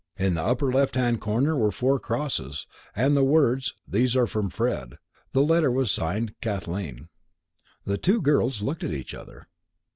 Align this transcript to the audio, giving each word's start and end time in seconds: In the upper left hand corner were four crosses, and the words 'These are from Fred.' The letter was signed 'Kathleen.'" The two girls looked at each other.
In 0.17 0.33
the 0.33 0.41
upper 0.41 0.71
left 0.71 0.95
hand 0.95 1.21
corner 1.21 1.55
were 1.55 1.69
four 1.69 1.99
crosses, 1.99 2.65
and 2.95 3.15
the 3.15 3.23
words 3.23 3.75
'These 3.87 4.15
are 4.15 4.25
from 4.25 4.49
Fred.' 4.49 4.97
The 5.31 5.43
letter 5.43 5.69
was 5.69 5.91
signed 5.91 6.33
'Kathleen.'" 6.41 7.09
The 7.85 7.99
two 7.99 8.19
girls 8.19 8.63
looked 8.63 8.83
at 8.83 8.95
each 8.95 9.13
other. 9.13 9.45